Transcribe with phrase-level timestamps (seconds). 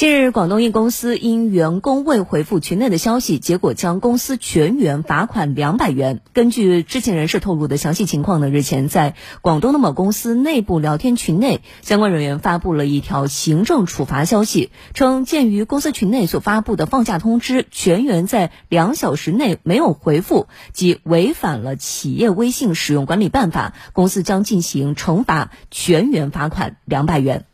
[0.00, 6.22] 近日，广东一公司因员工未回复群内的消息，结果将公司全员罚款两百元。
[6.32, 27.44] 根据知情人士透露的详细情况呢，日前在广东的某公司内部聊天群内，相关人员发布了一条行政处罚消息，称鉴于公司群内所发布的放假通知，全员在两小时内没有回复，即违反了企业微信使用管理办法，公司将进行惩罚，全员罚款两百元。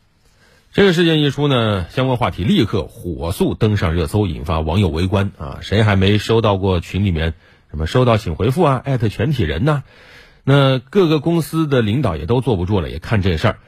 [0.73, 5.57] 这个事件一出呢，相关话题立刻火速登上热搜，引发网友围观啊！
[5.61, 7.33] 谁还没收到过群里面
[7.71, 9.83] 什么收到请回复啊，艾特全体人呢？
[10.43, 13.59] 那各个公司的领导也都坐不住了，也看这事儿。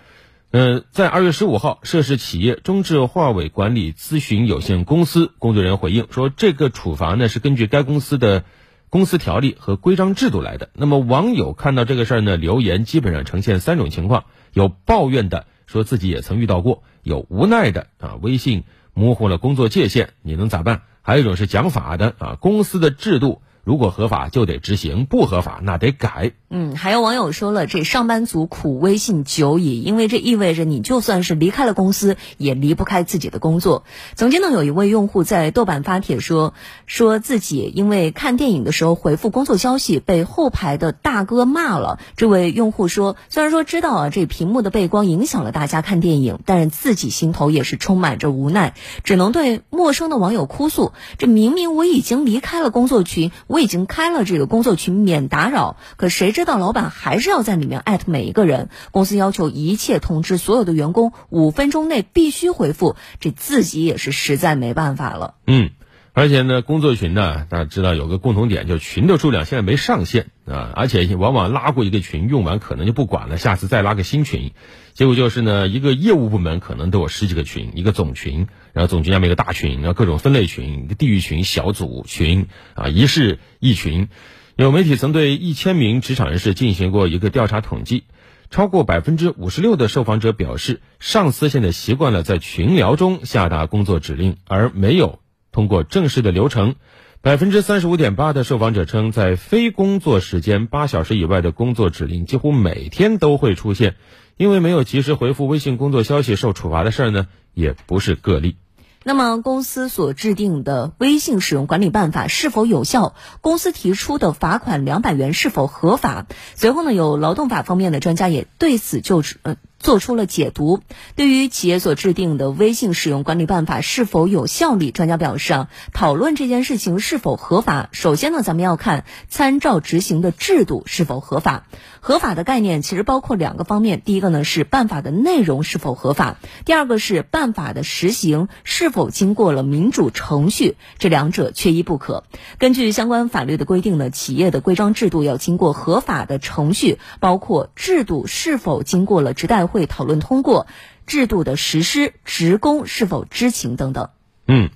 [0.51, 8.43] 嗯，在二月十五号，涉事企业中智化委管理咨询有限公司工作人员回应说，这个处罚呢是根据该公司的
[8.89, 10.69] 公司条例和规章制度来的。
[10.73, 15.47] 那么网友看到这个事儿呢，留言基本上呈现三种情况：有抱怨的。
[15.69, 18.63] 说自己也曾遇到过，有无奈的啊，微信
[18.95, 20.81] 模糊了工作界限，你能咋办？
[21.03, 23.43] 还有一种是讲法的啊，公司的制度。
[23.69, 26.31] 如果合法就得执行，不合法那得改。
[26.49, 33.83] 嗯，还有网友说了，这上班族苦微信久矣，因为这意味着你就算是离开了公司，也离不开自己的工作。
[34.15, 36.55] 曾经呢，有一位用户在豆瓣发帖说，
[36.87, 41.99] 说自己因为看电影的时候回复工作消息，被后排的大哥骂了。
[42.15, 48.73] 这位用户说，虽然说知道啊，这屏幕的背光影响了大家看电影，但是自己心头也是充满着无奈，
[49.03, 53.58] 只能对陌生的网友哭诉：这明明我已经离开了工作群，我。
[53.59, 58.69] 我已经开了这个工作群免打扰，可谁知道老板还是要在里面艾特每一个人。
[58.91, 65.33] 公司要求一切通知所有的员工五分钟内必须回复，这自己也是实在没办法了。
[65.45, 65.71] 嗯。
[66.19, 74.51] 而且呢，工作群呢，大家知道有个共同点，就是群的数量现在没上限啊，而且往往拉过一个群，用完可能就不管了，下次再拉个新群，
[74.91, 84.09] 结果就是呢，一个业务部门可能都有十几个群，一个总群，然后总群下面一个大群，然后各种分类群、一个地域群、小组群啊，一室一群。
[84.57, 88.03] 有媒体曾对一千名职场人士进行过一个调查统计，
[88.49, 95.19] 超过百分之五十六的受访者表示，上司现在习惯了在群聊中下达工作指令，而没有。
[95.51, 96.75] 通过正式的流程，
[97.21, 103.95] 百分之三十五点八的受访者称，在非工作时间八小时以外的工作指令几乎每天都会出现，
[104.37, 108.55] 因为没有及时回复微信工作消息受处罚的事儿呢，也不是个例。
[109.03, 113.15] 那么，公司所制定的微信使用管理办法是否有效？
[113.41, 116.27] 公司提出的罚款两百元是否合法？
[116.55, 119.55] 随后呢，有劳动法方面的专家也对此就呃。
[119.79, 120.81] 做出了解读。
[121.15, 131.65] 对于企业所制定的微信使用管理办法是否有效力，专家表示啊，讨论这件事情是否合法，首先呢，咱们要看参照执行的制度是否合法。
[132.01, 142.25] 合法的概念其实包括两个方面，第一个呢是办法的内容是否合法，第二个是办法的实行是否经过了民主程序，这两者缺一不可。
[142.57, 149.68] 根据相关法律的规定呢，企业的规章制度要经过合法的程序，包括制度是否经过了职代。
[149.69, 150.67] 会讨论通过
[151.07, 154.09] 制度的实施，职工是否知情等等。
[154.47, 154.69] 嗯，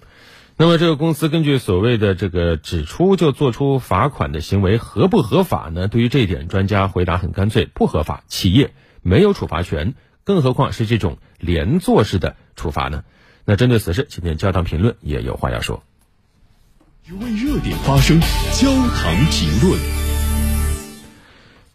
[0.56, 5.90] 那么这个公司根据所谓的这个指出就做出罚款的行为合不合法呢？
[5.90, 13.04] 对于这一点，专家回答很干脆，不合法，企业没有处罚权，更何况是这种连坐式的处罚呢？
[13.46, 15.84] 那针对此事，今天焦糖评论也有话要说。
[17.20, 18.18] 为热点发声，
[18.54, 20.03] 焦糖评论。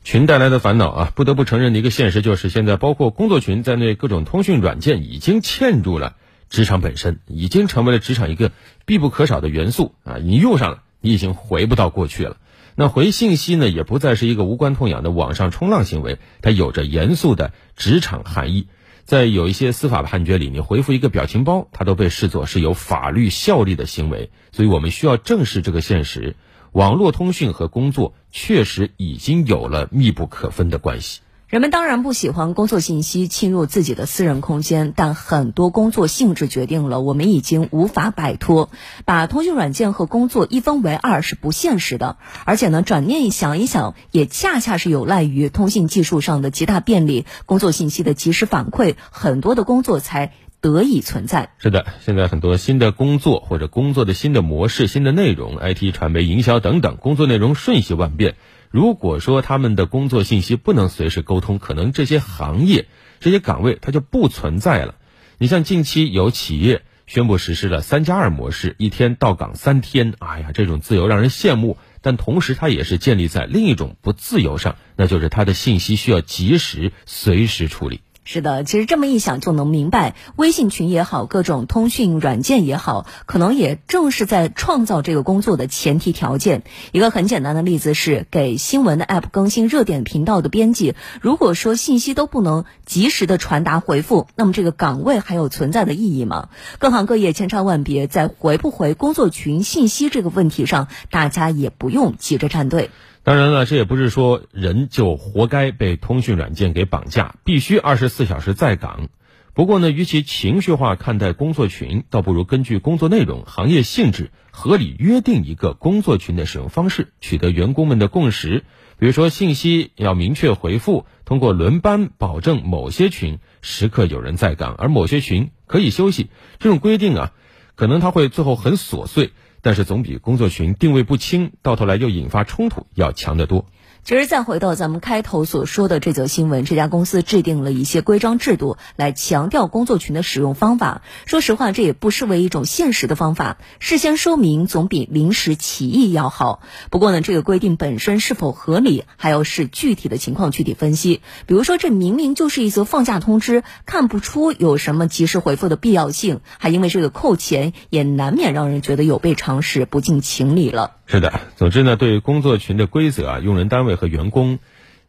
[0.09, 6.17] 群带来的烦恼啊，不得不承认的一个现实就是，现在包括工作群在内，各种通讯软件已经嵌入了
[6.49, 8.51] 职场本身，已经成为了职场一个
[8.87, 10.17] 必不可少的元素啊！
[10.17, 12.39] 你用上了，你已经回不到过去了。
[12.75, 18.69] 那回信息呢，也不再是一个无关痛痒的网上冲浪行为，它有着严肃的职场含义。
[19.05, 24.31] 在有一些司法判决里，你回复一个表情包，它都被视作是有法律效力的行为。
[24.53, 26.35] 所以我们需要正视这个现实。
[26.73, 31.21] 网络通讯和工作确实已经有了密不可分的关系。
[31.49, 38.69] 人们当然不喜欢工作信息侵入自己的私人空间，但很多工作性质决定了我们已经无法摆脱。
[39.07, 50.35] 把通讯软件和工作一分为二是不现实的，而且呢，转念想一想，也恰恰是有赖于通信技术上的极大便利，工作信息的及时反馈，很多的工作才。
[50.61, 51.51] 得以存在。
[51.59, 58.37] 是的，现在很多新的工作或者工作的新的模式、新的内容，IT、传媒、营销等等，工作内容瞬息万变。
[58.71, 62.87] 如果说他们的工作信息不能随时沟通，可能这些行业、
[63.19, 64.97] 这些岗位它就不存在了。
[65.39, 71.79] 你像近期有企业宣布实施了“三加二”模式，一天到岗三天，哎呀，这种自由让人羡慕。
[72.03, 78.01] 但同时，它也是建立在另一种不自由上，那就是它的信息需要及时、随时处理。
[78.31, 86.63] 是的，其实这么一想就能明白，微信群也好，各种通讯软件也好，可能也正是在创造这个工作的前提条件。
[86.93, 96.51] 一个很简单的例子是，给新闻的 app 更新热点频道的编辑，如果说信息都不能及时的传达回复，那么这个岗位还有存在的意义吗？
[96.79, 102.91] 各行各业千差万别，在回不回工作群信息这个问题上，大家也不用急着站队。
[103.29, 109.11] 当然了，这也不是说人就活该被通讯软件给绑架，必须二十四小时在岗。
[109.53, 118.65] 不过呢，与其情绪化看待工作群，倒不如根据工作内容、行业性质，合理约定一个工作群的使用方式，取得员工们的共识。
[118.99, 126.31] 比如说，信息要明确回复，通过轮班保证某些群时刻有人在岗，而某些群可以休息。
[126.59, 127.33] 这种规定啊，
[127.75, 129.33] 可能它会最后很琐碎。
[129.69, 133.67] 但是总比工作群定位不清，到头来又引发冲突要强得多。
[134.05, 141.03] 其实再回到咱们开头所说的这则新闻，这家公司制定了一些规章制度来强调工作群的使用方法。
[141.27, 143.59] 说实话，这也不失为一种现实的方法。
[143.81, 146.63] 事先说明总比临时起意要好。
[146.91, 151.21] 不过呢，这个规定本身是否合理，还要视具体的情况具体分析。
[151.47, 160.93] 比如说，这明明就是一则放假通知，看不出有什么及时回复的必要性，还因为这个扣钱，也难免让人觉得有悖常识、不近情理了。
[161.07, 164.59] 是的，总之呢，对工作群的规则啊，用人单位会和员工，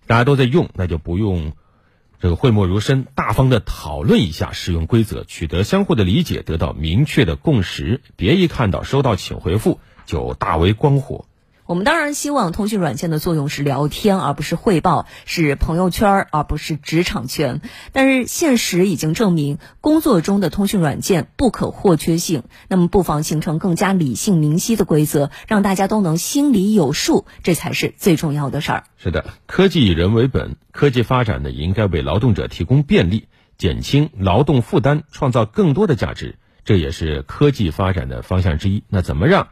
[0.07, 1.51] 大家都在用，那就不用
[2.21, 11.25] 这个讳莫如深，大方的讨论一下使用规则，取得相互的理解，得到明确的共识，别一看到收到请回复就大为光火。
[11.69, 17.61] 我们当然希望通讯软件的作用是聊天，而不是汇报；是朋友圈，而不是职场圈。
[17.91, 22.41] 但是现实已经证明，工作中的通讯软件不可或缺性。
[22.69, 28.85] 那么，不妨形成更加理性明晰的规则，让大家都能心里有数，这才是最重要的事儿。
[28.97, 33.27] 是的，科技以人为本，科技发展呢，应该为劳动者提供便利，
[33.59, 36.39] 减轻劳动负担，创造更多的价值。
[36.65, 38.81] 这也是科技发展的方向之一。
[38.89, 39.49] 那怎么让？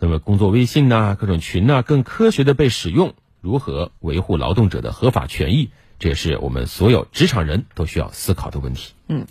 [0.00, 3.12] 那么，工作微信呐，各种群呐，更科学的被使用，
[3.42, 8.94] 如何维护劳动者的合法权益，这也是我们所有职场人都需要思考的问题。
[9.08, 9.26] 嗯。